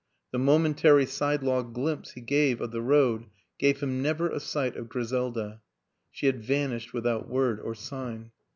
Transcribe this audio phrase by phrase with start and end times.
[0.31, 3.27] The momen tary sidelong glimpse he caught of the road
[3.59, 5.61] gave him never a sight of Griselda;
[6.11, 8.31] she had vanished without word or sign.